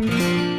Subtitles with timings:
[0.00, 0.49] 音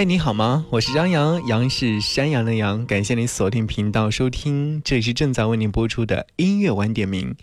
[0.00, 0.64] 嗨，你好吗？
[0.70, 2.86] 我是张扬，杨是山羊的羊。
[2.86, 7.36] 感谢您锁定频道收听，这里是正在为您播出的音乐晚点名。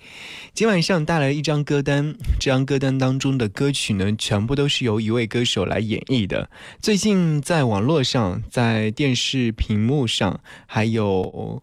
[0.56, 6.50] 今晚上带来一张歌单，这张歌单当中的歌曲呢，全部都是由一位歌手来演绎的。
[6.82, 11.62] 最近在网络上，在电视屏幕上，还有。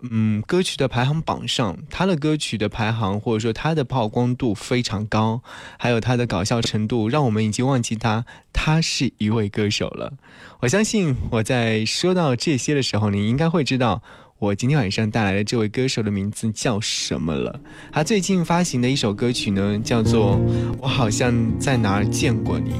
[0.00, 5.42] 嗯，歌曲的排行榜上，他的歌曲的排行或者说他的曝光度非常高，
[5.76, 10.12] 还有他的搞笑程度，让我们已经忘记他，他是一位歌手了。
[10.60, 14.00] 我相信我在说到这些的时候，你应该会知道
[14.38, 17.58] 我今天晚上带来的这位歌手的名字叫什么了。
[17.90, 20.36] 他最近发行的一首歌曲呢，叫做
[20.80, 22.70] 《我好像在哪儿见过你》，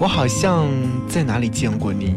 [0.00, 0.68] 我好像
[1.08, 2.12] 在哪里见过你，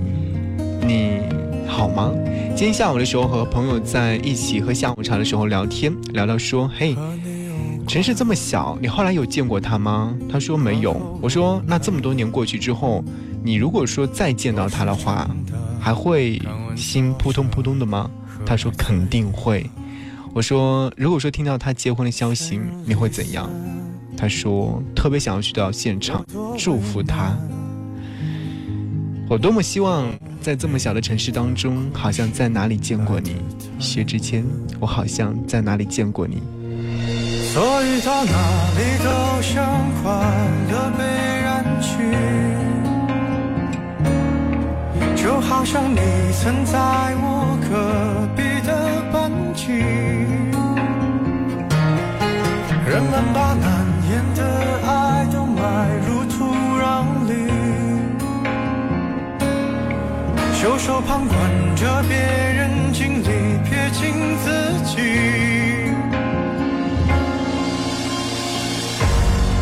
[0.81, 1.28] 你。
[1.69, 2.11] 好吗？
[2.55, 6.95] 今天下午的时候和朋友在一起喝下午茶的时候聊天，聊到说：“嘿，
[7.87, 11.19] 城市这么小，你后来有见过他吗？”他说没有。
[11.21, 13.03] 我说：“那这么多年过去之后，
[13.43, 15.29] 你如果说再见到他的话，
[15.79, 16.41] 还会
[16.75, 18.09] 心扑通扑通的吗？”
[18.45, 19.65] 他说：“肯定会。”
[20.33, 23.49] 我说：“如果说听到他结婚的消息，你会怎样？”
[24.17, 26.25] 他说：“特别想要去到现场
[26.57, 27.37] 祝福他。”
[29.29, 30.11] 我多么希望
[30.49, 33.35] 在这么小的城市当中，好像在哪里见过你，
[33.77, 34.43] 薛之谦，
[34.79, 36.41] 我好像在哪里见过你。
[37.53, 38.31] 所以到哪
[38.73, 39.63] 里都像
[40.01, 40.09] 快
[40.71, 41.03] 乐被
[41.43, 41.91] 燃去，
[45.23, 45.99] 就好像你
[46.41, 46.79] 曾在
[47.21, 49.67] 我隔壁的班级，
[52.89, 53.78] 人们把难
[60.61, 61.39] 袖手旁观
[61.73, 63.27] 着别人经历，
[63.63, 64.51] 撇清自
[64.83, 64.97] 己。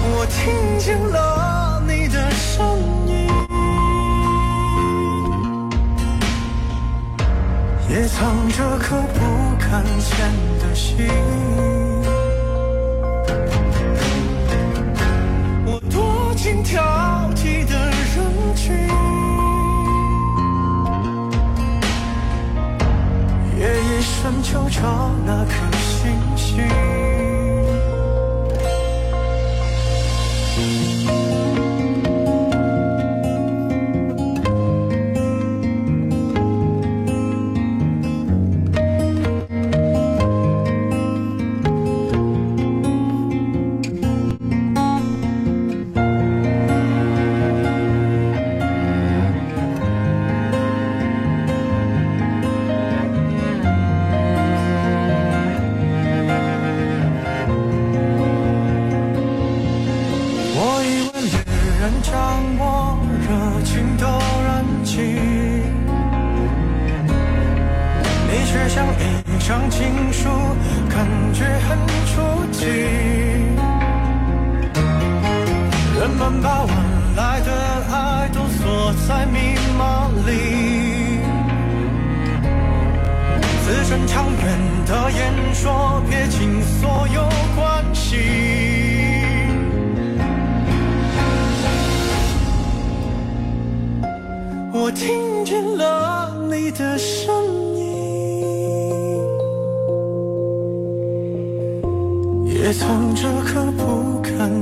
[0.09, 2.66] 我听见了你的声
[3.06, 3.30] 音，
[7.88, 9.19] 也藏着颗不
[9.59, 10.18] 敢见
[10.57, 11.07] 的心。
[15.63, 16.81] 我躲进挑
[17.36, 19.06] 剔的人群。
[24.20, 26.97] 深秋找那颗星星。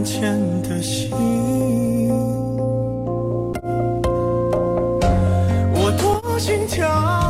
[0.06, 1.10] 前的心。
[5.74, 7.25] 我多心跳。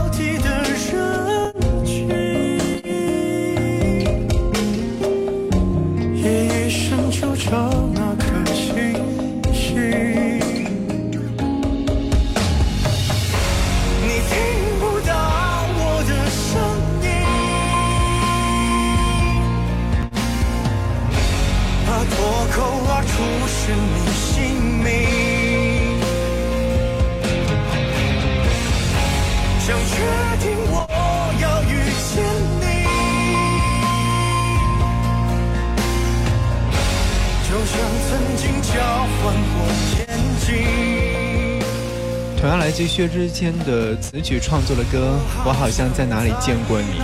[42.58, 47.02] 来自薛之谦的词曲创作的歌，我好像在哪里见过你，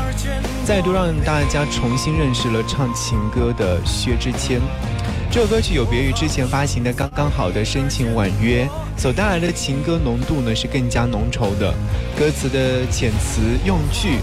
[0.66, 4.60] 再度让大家重新认识了唱情歌的薛之谦。
[5.32, 8.68] 这首歌曲有别于之前发行的《刚刚好》的深情婉约，
[8.98, 11.74] 所带来的情歌浓度呢是更加浓稠的，
[12.18, 14.20] 歌词的遣词用句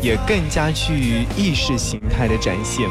[0.00, 2.88] 也更加趋于意识形态的展现。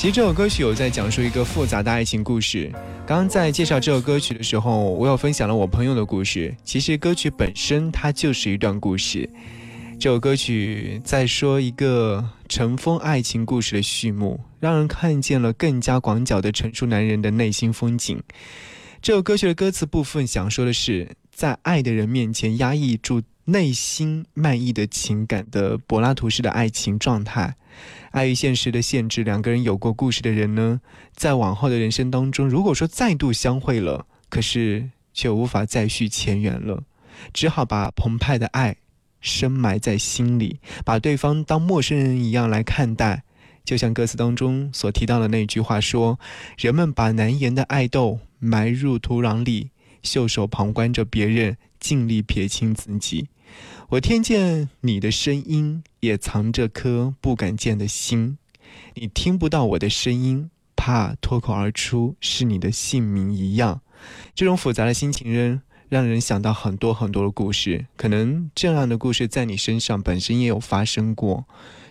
[0.00, 2.72] 其实这首歌曲有在讲述一个复杂的爱情故事。
[3.06, 6.56] 刚刚在介绍这首歌曲的时候，我有分享了我朋友的故事。
[6.64, 9.28] 其实歌曲本身它就是一段故事。
[9.98, 18.22] 这首歌曲在说一个尘封爱情故事的序幕，让人看见了更加广角的成熟男人的内心风景。
[19.02, 27.54] 这首歌曲的歌词部分想说的是，在爱的人面前压抑住内心漫溢的情感的柏拉图式的爱情状态。
[28.10, 30.80] 碍于现实的限制，两个人有过故事的人呢，
[31.14, 36.82] 在往后的人生当中，如果说再度相会了，可是却无法再续前缘了，
[37.32, 38.76] 只好把澎湃的爱。
[39.22, 43.22] 深埋在心里，把对方当陌生人一样来看待，
[43.66, 46.18] 就像歌词当中所提到的那句话说
[46.56, 49.72] ：“人们把难言的爱豆埋入土壤里，
[50.02, 53.28] 袖手旁观着别人尽力撇清自己。”
[53.90, 58.38] 我听见你的声音，也藏着颗不敢见的心。
[58.94, 63.80] 你听不到我的声音，怕脱口而出是你的姓名一样。
[64.32, 65.62] 这种复杂的心情人。
[65.88, 71.44] 让人想到很多很多的故事，可能这样的故事在你身上本身也有发生过，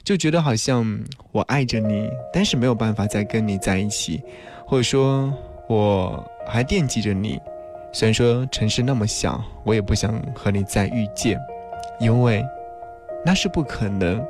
[0.06, 1.04] 就觉得好像
[1.34, 4.22] 我爱着你，但是没有办法再跟你在一起，
[4.66, 5.34] 或者说
[5.68, 7.38] 我还惦记着你，
[7.92, 11.38] 虽然说城市那么小，我也不想和你再遇见，
[12.00, 12.46] 因为
[13.26, 14.26] 那是不可能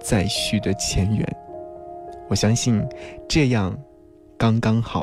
[0.00, 1.26] 再续的前缘。
[2.28, 2.86] 我相信
[3.28, 3.76] 这样
[4.36, 5.02] 刚刚好。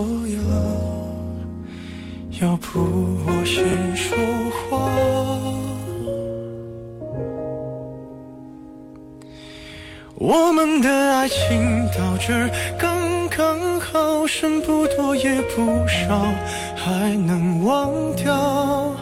[15.55, 16.21] 不少，
[16.75, 18.95] 还能忘掉。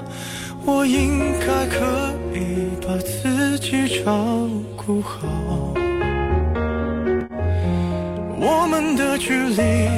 [0.65, 5.17] 我应该可以把自己照顾好。
[8.41, 9.55] 我们的距离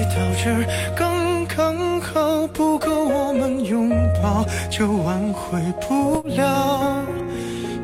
[0.10, 0.66] 到这
[0.96, 1.22] 刚。
[1.54, 3.90] 刚好不够我们拥
[4.24, 7.04] 抱，就挽回不了。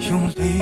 [0.10, 0.62] 用力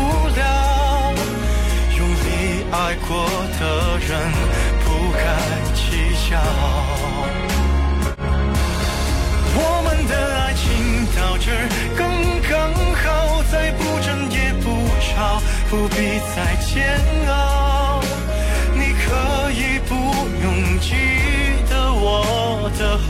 [2.91, 3.25] 爱过
[3.57, 3.63] 的
[3.99, 4.09] 人。
[4.83, 5.23] 不该
[5.73, 5.81] 计
[6.29, 6.31] 较，
[9.55, 10.61] 我们的爱情
[11.15, 11.47] 到这
[11.97, 12.01] 刚
[12.49, 12.51] 刚
[12.93, 13.07] 好，
[13.49, 14.65] 再不争也不
[14.99, 15.95] 吵，不必
[16.35, 18.01] 再煎熬。
[18.73, 19.95] 你可以不
[20.43, 20.45] 用
[20.81, 20.91] 记
[21.69, 23.09] 得我的好，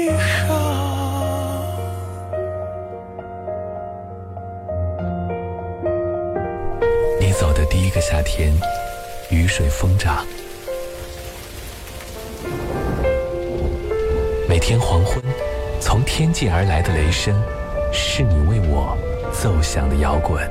[7.91, 8.53] 个夏天，
[9.29, 10.25] 雨水疯涨。
[14.47, 15.21] 每天黄昏，
[15.79, 17.35] 从天际而来的雷声，
[17.91, 18.97] 是你为我
[19.31, 20.49] 奏响的摇滚。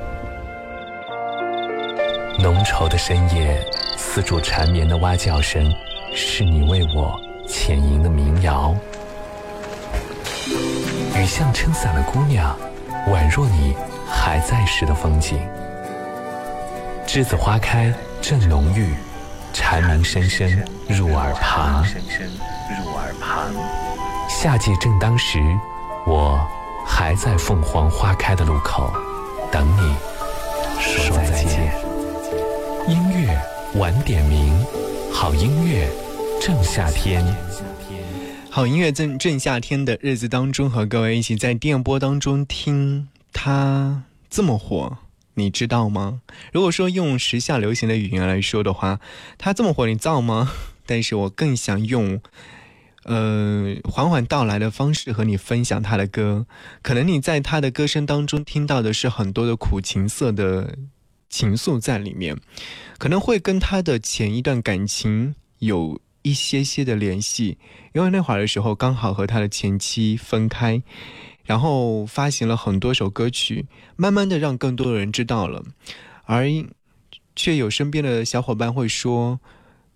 [2.39, 3.59] 浓稠的深夜，
[3.97, 5.73] 丝竹缠绵的蛙叫声，
[6.15, 7.19] 是你为我
[7.49, 8.75] 浅吟的民谣。
[11.17, 12.55] 雨巷撑伞的姑娘，
[13.09, 13.75] 宛若你
[14.07, 15.39] 还在时的风景。
[17.13, 18.95] 栀子花开正浓郁，
[19.53, 20.49] 蝉鸣声声
[20.89, 21.85] 入耳旁。
[24.29, 25.41] 夏季正当时，
[26.07, 26.41] 我
[26.87, 28.93] 还在凤凰花开的路口
[29.51, 29.93] 等你
[30.79, 31.75] 说再见。
[32.87, 33.37] 音乐
[33.75, 34.65] 晚点名，
[35.13, 35.89] 好音乐
[36.41, 37.27] 正夏天。
[38.53, 44.97] 好音乐正正夏天的日子当中，和各位一起在电波当中听它这么火，
[45.41, 46.21] 你知道吗？
[46.53, 49.01] 如果说用时下流行的语言来说的话，
[49.39, 50.53] 它这么火，你造吗？
[50.87, 52.21] 但是我更想用。
[53.05, 56.47] 呃，缓缓到来的方式和你分享他的歌，
[56.83, 60.77] 可能你在他的歌声当中听到的是很多的苦情色的
[61.31, 62.37] 情愫在里面，
[62.99, 67.57] 可能会跟他的前一段感情有一些些的联系，
[67.95, 70.83] 因为那会儿的时候刚好和他的前妻分开，
[71.51, 73.67] 然后发行了很多首歌曲，
[73.97, 75.65] 慢慢的让更多的人知道了，
[76.23, 76.47] 而
[77.35, 79.41] 却有身边的小伙伴会说。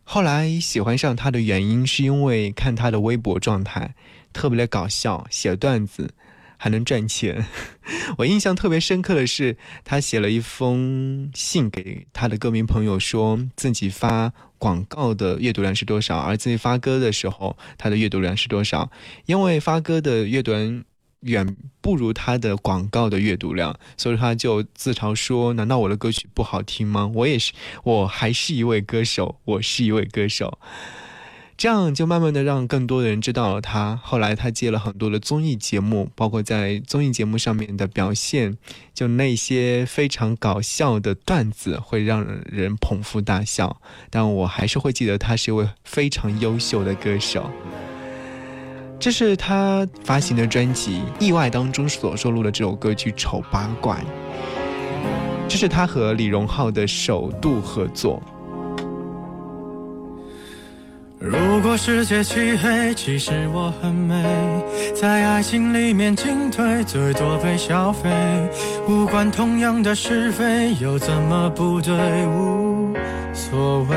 [0.02, 3.94] 后来喜欢上他的原因，是因为看他的微博状态
[4.32, 6.12] 特别的搞笑，写段子
[6.56, 7.46] 还能赚钱。
[8.18, 18.90] 我印象特别深刻的是，他写了一封信给他的歌迷朋友，说自己发广告的阅读量是多少，而自己发歌的时候他的阅读量是多少，
[19.26, 20.50] 因为发歌的阅读。
[21.24, 27.10] 远不如他的广告的阅读量，所以他就自嘲说：“难道我的歌曲不好听吗？
[27.14, 27.52] 我也是，
[27.82, 30.58] 我还是一位歌手，我是一位歌手。”
[31.56, 33.94] 这样就慢慢的让更多的人知道了他。
[34.02, 38.58] 后来他接了很多的综艺节目，包括在综艺节目上面的表现，
[38.92, 43.80] 就那些非常搞笑的段子会让人捧腹大笑。
[44.10, 47.48] 但我还是会记得他是一位非常优秀的歌手。
[48.98, 53.96] 这是他发行的专辑《意外》当中所收录的这首歌曲《丑八怪》，
[55.46, 58.22] 这是他和李荣浩的首度合作。
[61.18, 64.22] 如果世界漆黑，其实我很美，
[64.94, 68.10] 在爱情里面进退，最多被消费。
[68.86, 71.94] 无关同样的是非，又怎么不对？
[72.26, 72.94] 无
[73.32, 73.96] 所谓。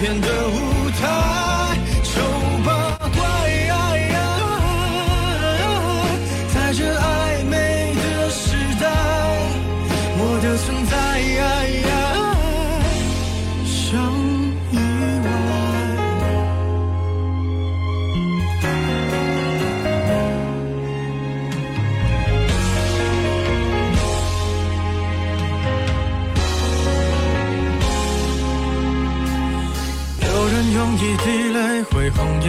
[0.00, 1.39] 片的舞台，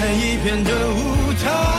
[0.00, 1.69] 在一片的舞台，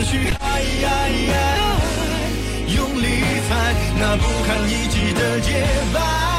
[0.00, 0.62] 或许爱
[2.74, 3.06] 用力
[3.46, 6.29] 踩那不堪一击的洁白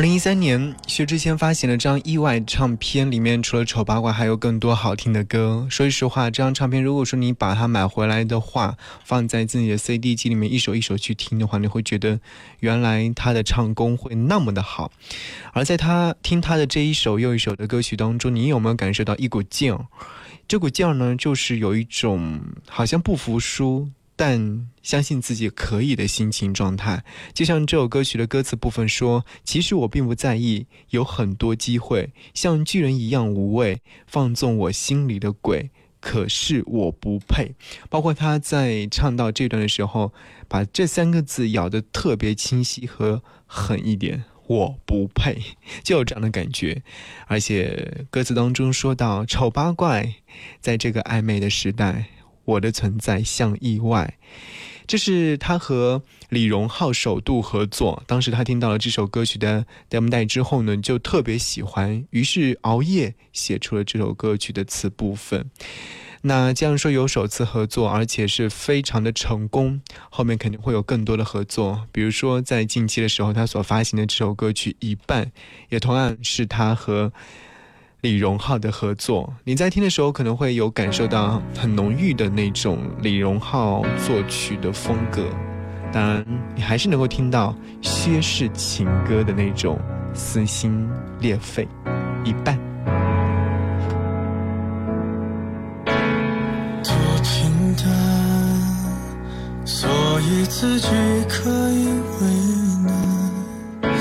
[0.00, 5.66] 二零一三年，薛之谦发行了这张《意外》唱片，里面除了《丑八怪》，还有更多好听的歌。
[5.68, 12.18] 说实话，这张唱片如果说你把它买回来的话，放在自己的 CD 机里面一首一首去听的话，你会觉得
[12.60, 14.90] 原来他的唱功会那么的好。
[15.52, 19.84] 而在他听他的这一首又一首的歌曲当中，你有没有感受到一股劲儿？
[20.48, 23.90] 这股劲儿呢，就是有一种好像不服输。
[24.22, 27.02] 但相信自己可以的心情状态，
[27.32, 35.70] 就像这首歌曲的歌词部分说：“其实我并不在意，有很多机会像巨人一样无畏，放纵我心里的鬼。
[36.00, 37.54] 可是我不配。”
[37.88, 40.12] 包括他在唱到这段的时候，
[40.46, 45.40] 把这三个字咬得特别清晰和狠一点，“我不配”，
[45.82, 46.82] 就有这样的感觉。
[47.26, 50.16] 而且歌词当中说到：“丑八怪，
[50.60, 52.04] 在这个暧昧的时代。”
[52.50, 54.18] 我的存在像意外，
[54.86, 58.02] 这是他和李荣浩首度合作。
[58.06, 65.50] 当时他听到了这首歌曲的 demo 带之后呢，就特别喜欢，于是熬夜写出了这首歌曲的词部分。
[66.22, 71.86] 那这样说有首次合作，而且是非常的成功，后面肯定会有更多的合作。
[71.92, 75.26] 比如说在近期的时候，他所发行的这首歌曲《一半》，
[75.70, 77.12] 也同样是他和。
[78.02, 85.22] 李荣浩的合作，你在听的时候可能会有感受到很浓郁的那种李荣浩作曲的风格，
[85.92, 89.78] 当然你还是能够听到薛氏情歌的那种
[90.14, 90.88] 撕心
[91.20, 91.68] 裂肺，
[92.24, 92.58] 一半。
[96.82, 97.84] 多平淡，
[99.66, 99.90] 所
[100.22, 100.88] 以自己
[101.28, 101.86] 可以
[102.22, 102.26] 为
[102.86, 103.92] 难，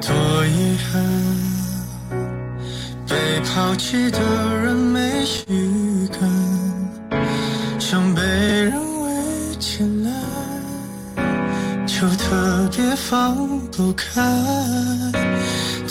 [0.00, 1.31] 多遗憾。
[3.12, 4.18] 被抛弃的
[4.62, 6.18] 人没预感，
[7.78, 8.72] 像被人
[9.02, 10.10] 围起来，
[11.86, 13.36] 就特别放
[13.70, 14.22] 不开。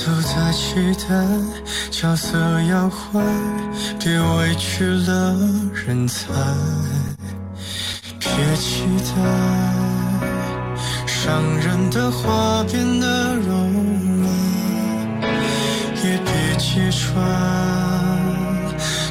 [0.04, 0.74] 都在期
[1.08, 1.16] 待
[1.92, 3.24] 角色要换，
[4.00, 5.38] 别委屈了
[5.86, 6.34] 人才。
[8.20, 9.22] 别期待
[11.06, 14.11] 伤人的话变得柔软。
[17.12, 17.20] 穿，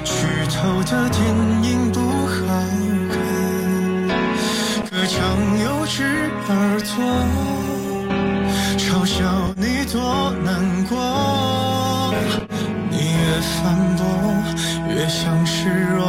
[0.05, 0.13] 剧
[0.49, 1.21] 透的电
[1.65, 2.33] 影不好
[3.13, 3.15] 看，
[4.91, 5.19] 隔墙
[5.63, 6.89] 有只耳朵，
[8.79, 9.19] 嘲笑
[9.55, 10.49] 你多难
[10.89, 10.91] 过。
[12.91, 13.61] 你越反
[13.97, 14.01] 驳，
[14.89, 16.03] 越像示弱，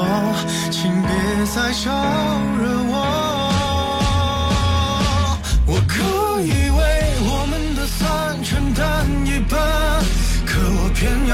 [0.70, 1.10] 请别
[1.54, 1.92] 再招
[2.58, 2.62] 惹。
[2.94, 2.96] 我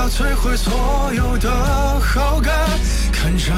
[0.09, 1.49] 摧毁所有的
[1.99, 2.53] 好感，
[3.11, 3.53] 看上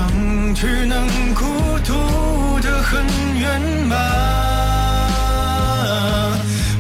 [0.56, 1.46] 去能孤
[1.86, 3.06] 独的很
[3.38, 3.98] 圆满。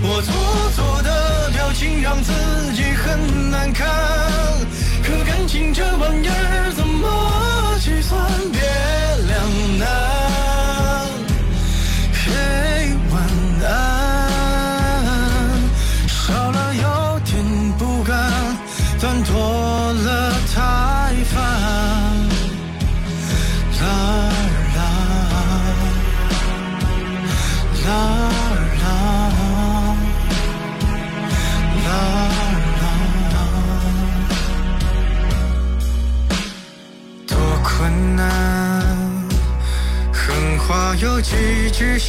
[0.01, 0.33] 我做
[0.75, 2.33] 作的表情让自
[2.73, 3.87] 己很难看，
[5.03, 7.07] 可感情这玩意儿怎么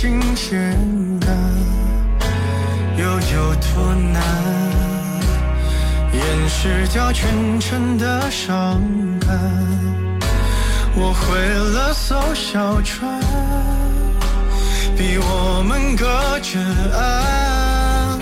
[0.01, 0.75] 新鲜
[1.21, 1.29] 感，
[2.97, 4.23] 又有多难？
[6.11, 8.81] 掩饰掉全城的伤
[9.21, 9.39] 感。
[10.97, 11.39] 我毁
[11.75, 13.21] 了艘小船，
[14.97, 16.07] 逼我们隔
[16.41, 16.59] 着
[16.99, 18.19] 岸，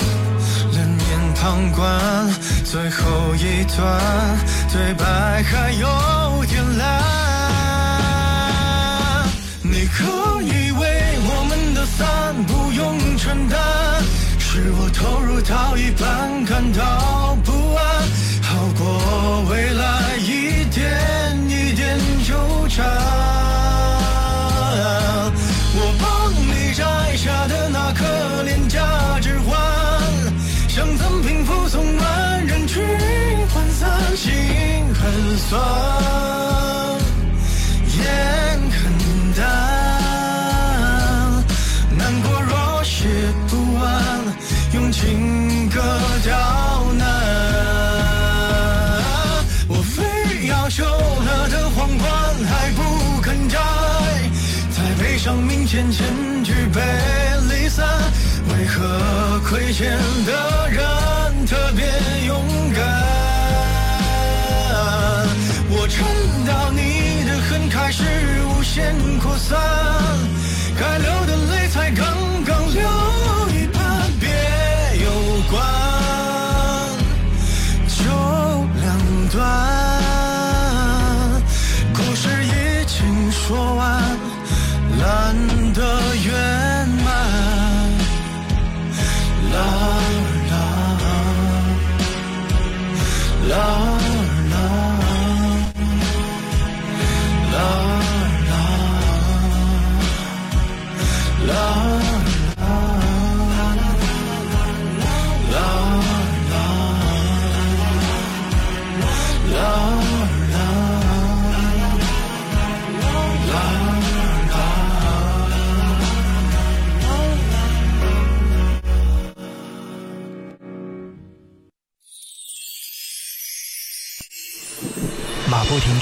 [0.73, 1.87] 冷眼旁观
[2.65, 4.37] 最后一段
[4.73, 7.28] 对白还有点烂。
[13.19, 13.59] 承担，
[14.39, 17.85] 是我投入到一半感到不安，
[18.41, 22.33] 好过未来一点一点纠
[22.69, 22.87] 缠。
[25.75, 28.81] 我帮你摘下的那颗廉价
[55.91, 56.07] 前
[56.45, 56.81] 举杯
[57.49, 57.87] 离散，
[58.51, 59.91] 为何亏欠
[60.27, 61.87] 的人特别
[62.27, 62.85] 勇敢？
[65.71, 66.05] 我撑
[66.47, 68.03] 到你的恨开始
[68.49, 69.59] 无限扩散，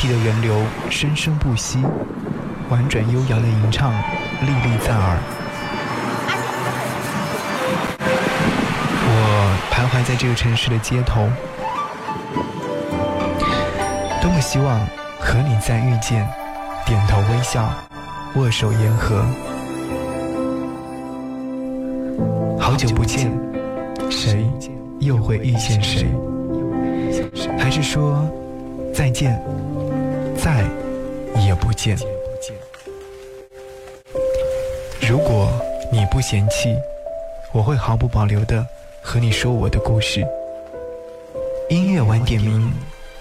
[0.08, 0.54] 的源流，
[0.90, 1.78] 生生不息；
[2.68, 3.92] 婉转悠扬的吟唱，
[4.40, 5.18] 历历在耳。
[9.08, 11.28] 我徘徊在这个城市的街头，
[14.20, 14.80] 多么希望
[15.20, 16.28] 和你再遇见，
[16.84, 17.68] 点头微笑，
[18.34, 19.24] 握手言和。
[22.60, 23.30] 好久不见，
[24.10, 24.44] 谁
[25.00, 26.06] 又会遇见谁？
[27.58, 28.28] 还是说？
[28.94, 29.38] 再见，
[30.46, 30.62] 再
[31.44, 31.98] 也不见。
[35.02, 35.50] 如果
[35.90, 36.72] 你不嫌弃，
[37.52, 38.64] 我会毫不保留的
[39.02, 40.24] 和你说我的故事。
[41.68, 42.72] 音乐晚点名，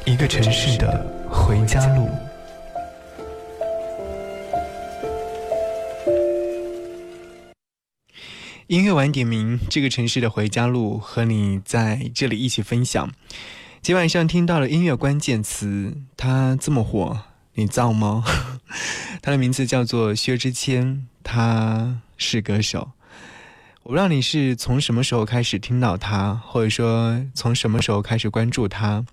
[0.05, 2.07] 一个城市的回家路。
[8.67, 13.09] 音乐晚点名，这个城市的回家路，和你在这里一起分享。
[13.85, 17.19] 今晚上听到了音乐关键词，他这么火，
[17.53, 18.23] 你造吗？
[19.21, 22.93] 他的名字叫做薛之谦，他是歌手。
[23.83, 29.05] 我不知道你是从什么时候开始听到他，或者说从什么时候开始关注他。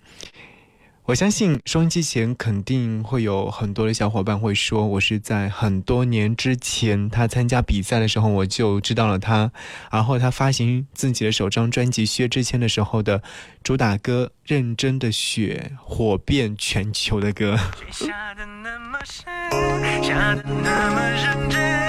[1.04, 9.50] 我相信收音机前肯定会有很多的小伙伴会说，我是在很多年之前他参加比赛的时候我就知道了他，
[9.90, 13.20] 然后他发行自己的首张专辑《薛之谦》的时候的
[13.64, 17.58] 主打歌《认真的雪》火遍全球的歌。
[17.90, 21.82] 下的那么深，下的那么认真，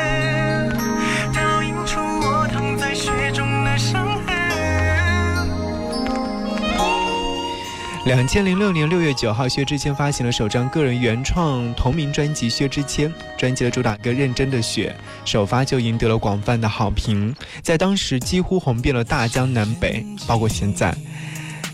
[8.06, 13.10] 两千零六年六月九号，薛之谦发行了首张个人原创同名专辑《薛之谦》。
[13.38, 14.94] 专辑的主打歌《认真的雪》
[15.30, 20.94] 首发就赢得了广泛的好评，在当时几乎红遍了大江南北，包括现在。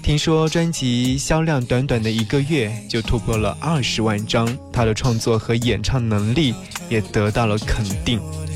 [0.04, 6.54] 听说专辑销量短短的一个月就突破了二十万张，他的创作和演唱能力
[6.90, 8.20] 也得到了肯定。
[8.22, 8.56] 我的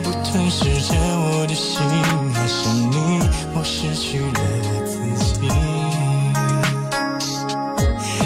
[0.00, 1.80] 不吞噬着我的心，
[2.34, 3.20] 爱上你，
[3.52, 4.30] 我失去了
[4.86, 4.96] 自
[5.34, 5.48] 己。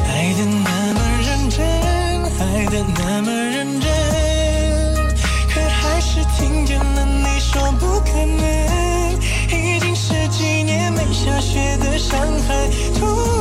[0.07, 1.59] 爱的那么认真，
[2.39, 3.89] 爱的那么认真，
[5.49, 8.43] 可还是听见了你说不可能。
[9.49, 13.32] 已经十几年没下雪的上海，突。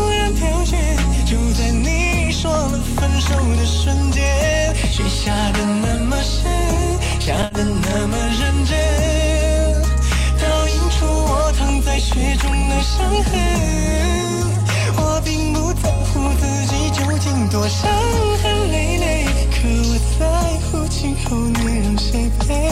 [17.62, 17.92] 究竟多伤
[18.42, 20.26] 痕累累，可我在
[20.66, 22.72] 乎今后你让谁陪。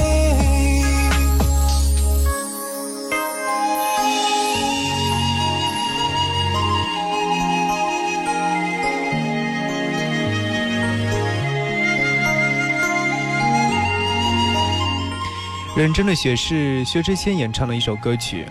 [15.76, 18.46] 认真的雪是薛之谦演唱的一首歌曲，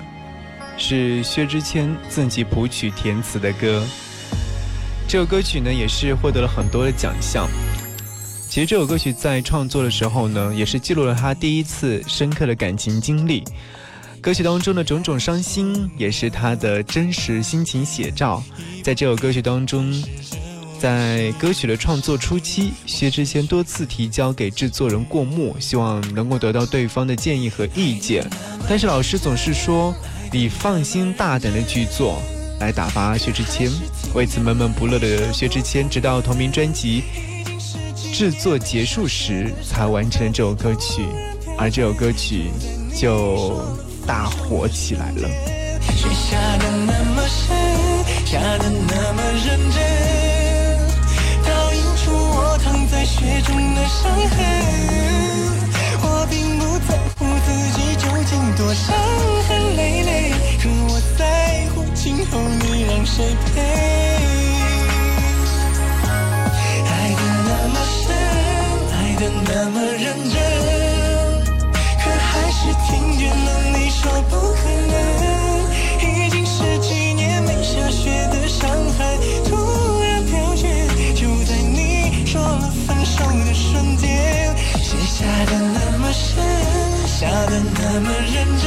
[0.77, 3.85] 是薛之谦自己谱曲填词的歌。
[5.09, 7.49] 这首歌曲呢，也是获得了很多的奖项。
[8.47, 13.43] 其实这首歌曲在创作的时候呢，也是记录了他第一次深刻的感情经历。
[14.21, 18.43] 歌曲当中的种种伤心，也是他的真实心情写照。
[18.85, 20.05] 在这首歌曲当中。
[20.79, 28.25] 在歌曲的创作初期，薛之谦多次提交给制作人过目，希望能够得到对方的建议和意见。
[28.69, 29.93] 但是老师总是说
[30.31, 32.23] ：“你放心大胆的去做，
[32.61, 33.71] 来打发薛之谦。”
[34.15, 37.05] 为此闷闷不乐的薛之谦，直到同名专辑
[38.13, 41.03] 制作结束时，才完成了这首歌曲，
[41.59, 42.51] 而这首歌曲
[42.97, 43.61] 就
[44.07, 45.29] 大火起来了。
[45.95, 47.57] 雪下的那么深，
[48.25, 49.79] 下的那么认真，
[51.45, 54.39] 倒映出我躺在雪中的伤痕，
[56.03, 57.47] 我并不在乎自
[57.79, 58.97] 己究竟多伤
[59.49, 61.58] 痕累累，可我在
[62.09, 63.61] 今后你让谁陪。
[66.81, 68.17] 爱的那么深，
[68.97, 70.35] 爱的那么认真，
[72.01, 74.95] 可还是听见了你说不可能。
[76.01, 79.19] 已经十几年没下雪的上海。
[79.45, 80.67] 突然飘雪，
[81.15, 84.57] 就在你说了分手的瞬间
[84.89, 86.43] 下的那么深，
[87.07, 88.67] 下的那么认真，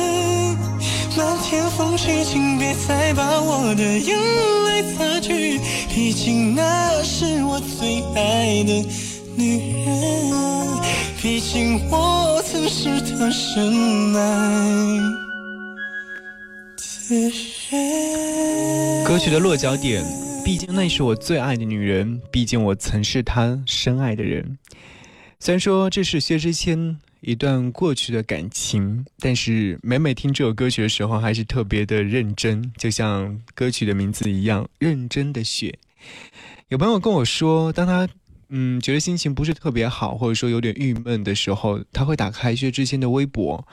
[1.51, 5.59] 天风雪，请别再把我的眼泪擦去，
[5.93, 8.87] 毕竟那是我最爱的
[9.35, 10.79] 女人，
[11.21, 14.95] 毕竟我曾是她深爱
[16.77, 19.03] 的人。
[19.03, 20.01] 歌曲的落脚点，
[20.45, 24.57] 毕竟那是我最爱的女人，毕竟我曾是她深爱的人。
[25.37, 26.97] 虽然说这是薛之谦。
[27.21, 35.77] 一段过去的感情，但是每每听这首歌曲的时候，还是特别的认真，就像歌曲的名字一样，认真的雪。
[36.69, 38.09] 有朋友跟我说，当他
[38.49, 43.67] 嗯觉得心情不是特别好，或者说有点郁闷的时候，他会打开薛之谦的微博。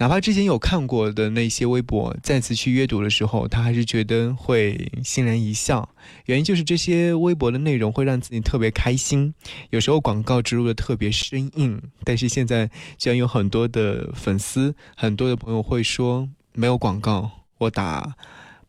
[0.00, 5.86] 哪怕之前有看过的那些微博，再次去阅读的时候，他还是觉得会欣然一笑。
[6.24, 9.34] 原因就是这些微博的内容会让自己特别开心。
[9.68, 18.14] 有时候广告植入的特别生硬，但是现在居然有很多的粉丝、很多的朋友会说没有广告，我打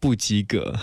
[0.02, 0.78] 不及格。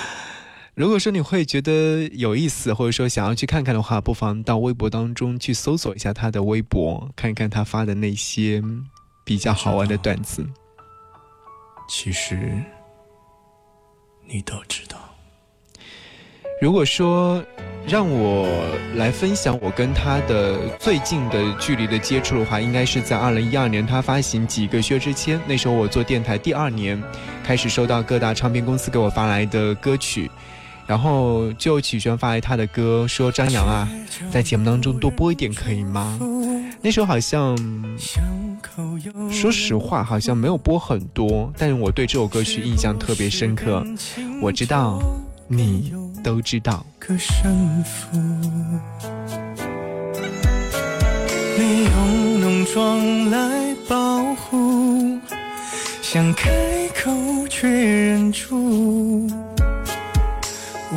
[0.76, 8.62] 如果说你会觉得有意思，或者说想要去看看的话，不妨到微博当中去搜索一下他的微博，看看他发的那些。
[9.28, 10.42] 比较好玩的段子，
[11.86, 12.50] 其实
[14.26, 14.96] 你都知道。
[16.62, 17.44] 如果说
[17.86, 18.48] 让我
[18.94, 26.98] 来分享我跟他的最近的距离的接触的话，应该是在二零一二年他发行几个薛之谦，那时候我做电台第二年，
[27.44, 30.30] 开始收到各大唱片公司给我发来的歌曲，
[30.86, 33.86] 然后就曲轩发来他的歌，说张扬啊，
[34.30, 36.18] 在节目当中多播一点可以吗？
[36.80, 37.56] 那时候好像，
[39.30, 43.84] 说实话，好像没有播很多，但是我对这首歌曲印象特别深刻。
[44.40, 45.02] 我知道，
[45.48, 46.86] 你都知道。
[51.58, 55.18] 你用浓妆来保护，
[56.00, 56.48] 想开
[56.94, 57.10] 口
[57.48, 59.28] 却忍住。
[60.90, 60.96] 我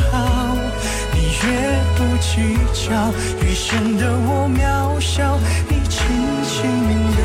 [2.01, 5.37] 不计较，余生的我渺小。
[5.69, 5.99] 你轻
[6.43, 6.57] 轻
[7.15, 7.19] 地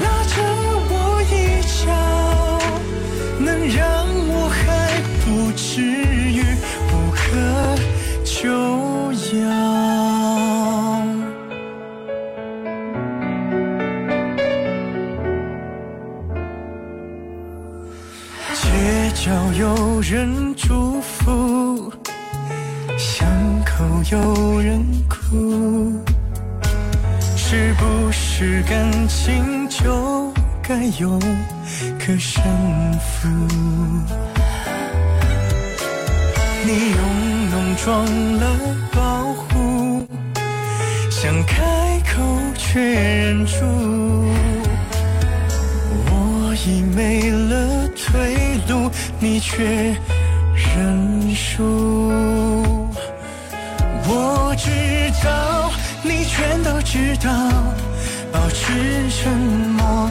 [0.00, 0.34] 拉着
[0.88, 0.94] 我
[1.32, 1.34] 衣
[1.82, 1.84] 角，
[3.40, 3.84] 能让
[4.28, 4.56] 我还
[5.24, 6.38] 不至于
[6.92, 7.18] 无可
[8.24, 8.32] 救
[9.36, 9.42] 药。
[18.54, 18.62] 街
[19.14, 19.24] 角
[19.58, 20.45] 有人
[30.78, 32.42] 该有个胜
[33.00, 33.28] 负？
[36.66, 38.04] 你用浓妆
[38.38, 38.46] 来
[38.92, 40.06] 保护，
[41.10, 42.22] 想开口
[42.58, 43.54] 却忍住。
[46.10, 48.36] 我已没了退
[48.68, 49.64] 路，你却
[50.76, 52.92] 认输。
[54.08, 54.70] 我知
[55.24, 57.32] 道，你全都知道，
[58.30, 60.10] 保持沉默。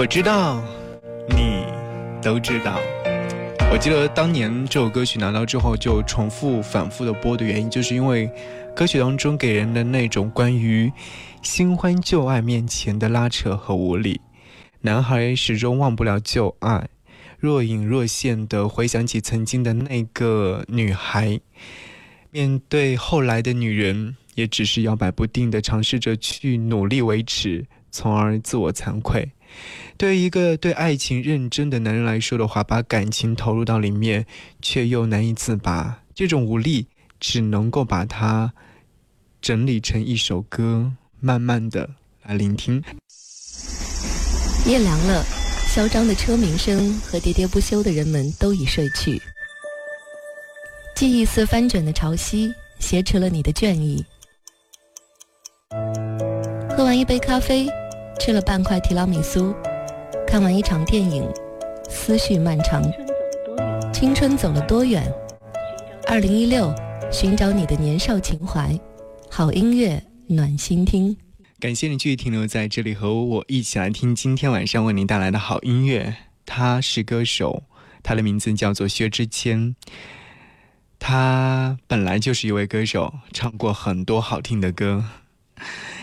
[0.00, 0.64] 我知道，
[1.28, 1.62] 你
[2.22, 2.80] 都知道。
[3.70, 8.26] 我记得当年这首歌曲拿到之后，就重复、反复的播的原因，就是因为
[8.74, 10.90] 歌曲当中给人的那种关于。
[11.42, 14.22] 新欢旧爱面前的拉扯和无力，
[14.80, 16.88] 男孩始终忘不了旧爱，
[17.38, 21.38] 若隐若现的回想起曾经的那个女孩，
[22.30, 29.30] 面对后来的女人，也只是摇摆不定的尝试着去努力维持，从而自我惭愧。
[29.96, 34.26] 对于一个对爱情认真的男人来说的话，把感情投入到里面，
[34.62, 36.86] 却又难以自拔，这种无力
[37.18, 38.52] 只能够把它
[39.40, 40.92] 整理成一首歌。
[41.22, 41.86] 慢慢的
[42.22, 42.82] 来聆听。
[44.64, 45.22] 夜凉了，
[45.68, 49.20] 嚣张的车鸣声和喋喋不休的人们都已睡去。
[50.96, 54.02] 记忆似翻卷的潮汐，挟持了你的倦意。
[56.74, 57.68] 喝完一杯咖啡，
[58.20, 59.54] 吃了半块提拉米苏，
[60.26, 61.26] 看完一场电影，
[61.88, 62.82] 思绪漫长。
[63.94, 65.10] 青春走了多远？
[66.06, 66.70] 二零一六，
[67.10, 68.78] 寻找你的年少情怀，
[69.30, 70.00] 好音乐。
[70.26, 71.16] 暖心听，
[71.58, 76.14] 感谢你继续停留在这里和我一起来听今天晚上为您带来的好音乐。
[76.44, 77.62] 他是歌手，
[78.02, 79.74] 他的名字叫做薛之谦。
[80.98, 85.04] 他本来就是一位歌手，唱过很多好听的歌。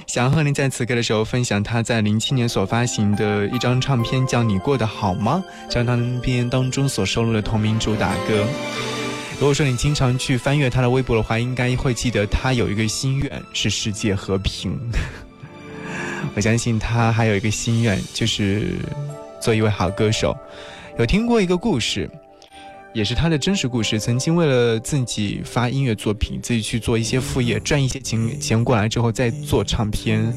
[0.08, 8.47] 想要和您在此刻的时候分享他在零七年所发行的一张唱片，叫《你过得好吗》，这张唱片当中所收录的同名主打歌。
[9.38, 14.80] 如果说你经常去翻阅他的微博的话，应该会记得他有一个心愿是世界和平。
[16.36, 18.76] 我相信他还有一个心愿就是
[19.41, 20.36] 做一位好歌手。
[20.97, 22.10] 有听过一个故事，
[22.93, 23.99] 也是他的真实故事。
[23.99, 30.33] 曾经为了自己发音乐作品，自己去做一些副业，赚一些钱钱过来之后再做唱片，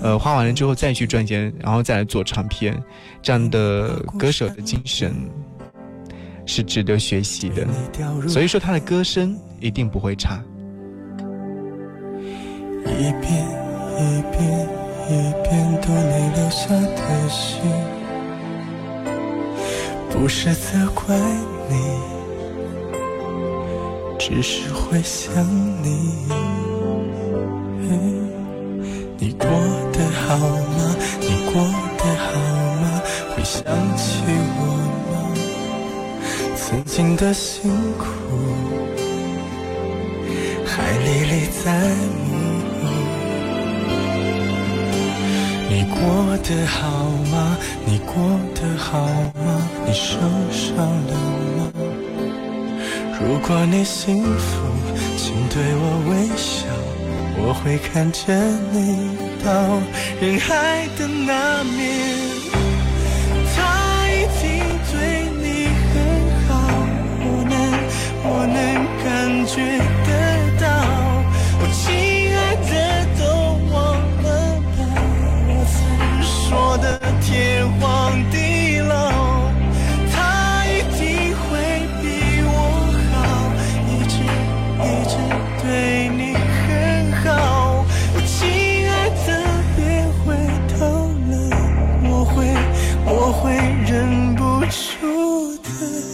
[0.00, 2.80] 呃，花完了之后再去赚钱，然后再来做唱片，
[3.22, 5.14] 这样的歌手的精神。
[6.46, 7.64] 是值得学习的，
[8.26, 10.42] 所以说他的歌声一定不会差。
[12.84, 13.46] 一遍
[13.96, 14.68] 一遍
[15.06, 17.60] 一遍读你留下的信，
[20.10, 21.16] 不是责怪
[21.70, 21.74] 你，
[24.18, 25.32] 只是会想
[25.82, 26.28] 你。
[29.18, 29.46] 你过
[29.92, 30.96] 得好吗？
[31.20, 31.54] 你过
[31.98, 32.26] 得好
[32.82, 32.84] 吗？
[33.34, 33.62] 会想
[33.96, 34.60] 起我
[35.10, 35.12] 吗？
[36.56, 38.04] 曾经的辛苦
[40.66, 41.64] 还历历在
[42.26, 42.28] 目。
[45.68, 45.98] 你过
[46.42, 46.80] 得好
[47.30, 47.56] 吗？
[47.84, 48.14] 你过
[48.54, 49.68] 得好吗？
[49.86, 50.18] 你受
[50.50, 51.12] 伤了
[51.56, 51.58] 吗？
[53.20, 54.48] 如果你幸福，
[55.16, 56.66] 请对我微笑，
[57.36, 58.18] 我会看着
[58.72, 59.50] 你到
[60.20, 61.78] 人海的那面。
[63.54, 63.58] 他
[64.08, 64.10] 已
[64.40, 64.42] 经
[64.90, 64.94] 对
[65.40, 65.44] 你
[65.90, 65.92] 很
[66.46, 66.48] 好，
[67.22, 67.54] 我能，
[68.24, 68.58] 我能
[69.04, 69.06] 感
[69.46, 69.54] 觉
[77.30, 78.92] 天荒地老，
[80.12, 81.48] 他一定会
[82.02, 82.04] 比
[82.42, 82.50] 我
[83.06, 83.14] 好，
[83.86, 84.14] 一直
[84.82, 85.14] 一直
[85.62, 85.64] 对
[86.08, 86.66] 你很
[87.22, 87.86] 好。
[88.14, 88.34] 我亲
[88.90, 88.90] 爱
[89.24, 89.28] 的，
[89.76, 89.78] 别
[90.26, 90.26] 回
[90.76, 90.78] 头
[91.30, 91.32] 了，
[92.02, 92.34] 我会
[93.06, 93.54] 我会
[93.86, 93.94] 忍
[94.34, 96.09] 不住的。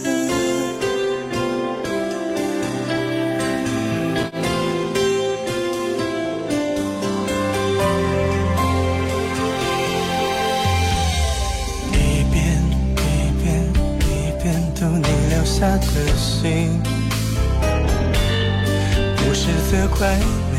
[19.97, 20.15] 是责怪
[20.53, 20.55] 你，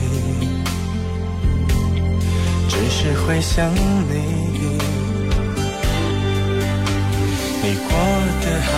[2.69, 3.79] 只是会想你。
[7.63, 7.91] 你过
[8.41, 8.71] 得好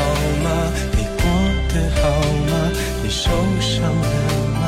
[0.44, 0.48] 吗？
[0.92, 1.24] 你过
[1.72, 2.02] 得好
[2.50, 2.52] 吗？
[3.02, 3.30] 你受
[3.61, 4.04] 伤了
[4.61, 4.62] 吗？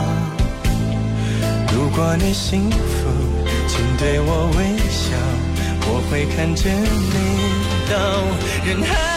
[1.73, 2.77] 如果你幸福，
[3.69, 5.15] 请对我微笑，
[5.87, 7.15] 我会看着你
[7.91, 7.95] 到
[8.65, 9.12] 人海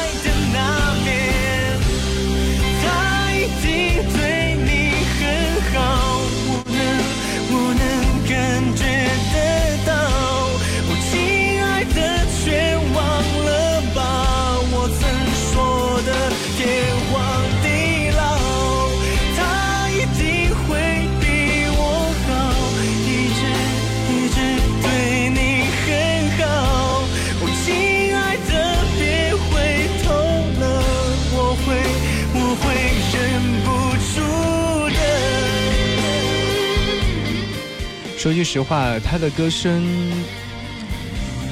[38.26, 39.86] 说句实话，他的歌声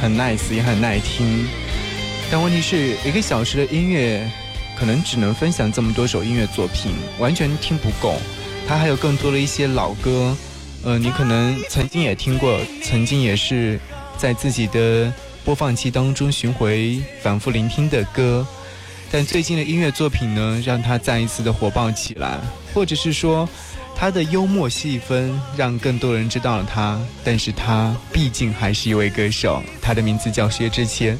[0.01, 1.45] 很 nice，也很耐听。
[2.31, 4.27] 但问题是一个小时的音乐，
[4.75, 8.15] 可能只能分享这么多首音乐作品，完全听不够。
[8.67, 10.35] 他还有更多的一些老歌，
[10.83, 13.79] 呃，你可能曾经也听过，曾经也是
[14.17, 15.13] 在自己的
[15.45, 18.43] 播放器当中巡回、反复聆听的歌。
[19.11, 22.39] 但最近的音乐作品呢，让他再一次的火爆起来，
[22.73, 23.47] 或者是说，
[23.95, 26.99] 他的幽默细分让更多人知道了他。
[27.23, 31.17] 但是他毕竟还是一位歌手，他的名字叫薛之谦。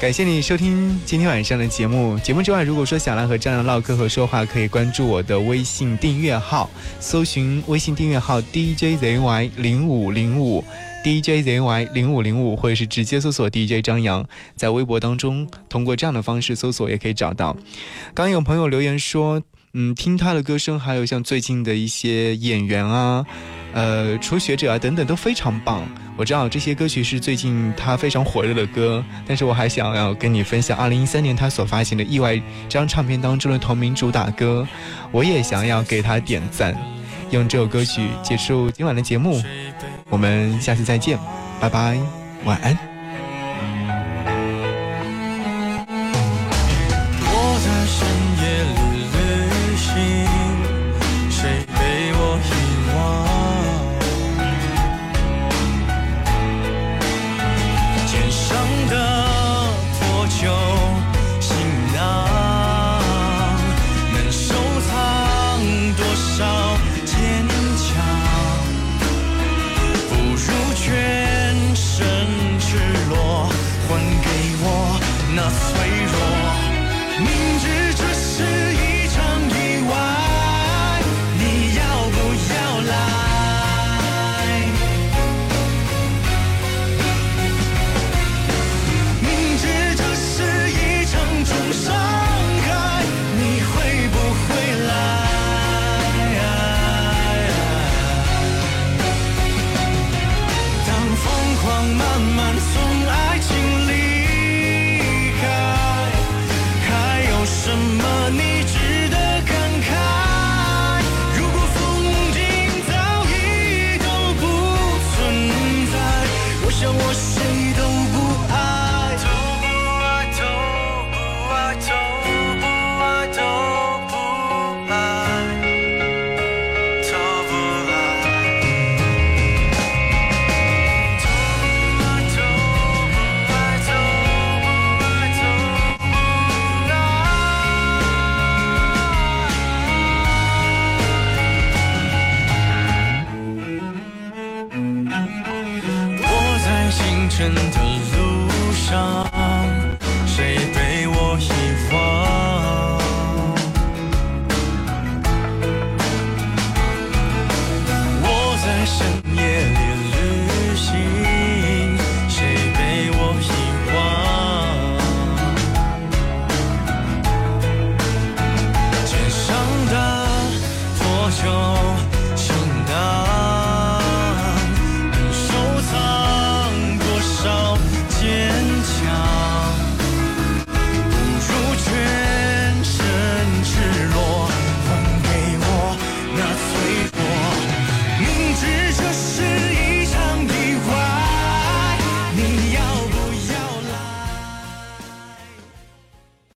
[0.00, 2.18] 感谢你收听今天晚上的节目。
[2.18, 6.68] 节目之外，如果说想来和张扬唠嗑和说话，可以关注我的微信订阅号，
[7.00, 10.62] 搜寻微信订阅号 DJZY 零五零五
[11.04, 14.26] DJZY 零五零五，或者是直接搜索 DJ 张扬，
[14.56, 17.56] 在微博当中通过这样的方式搜索也可以找到。
[18.12, 19.42] 刚有朋友留言说，
[19.74, 23.24] 嗯，听他的歌声，还有像最近的一些演员啊。
[23.72, 25.84] 呃，初学者啊等等都非常棒。
[26.16, 32.34] 我知道这些歌曲是最近他非常火热的歌，但是我还想要跟你分享2013年他所发行的《意外》
[32.68, 34.64] 这张唱片当中的同名主打歌，
[35.10, 36.76] 我也想要给他点赞。
[37.32, 39.42] 用这首歌曲结束今晚的节目，
[40.08, 41.18] 我们下次再见，
[41.60, 41.98] 拜拜，
[42.44, 42.93] 晚安。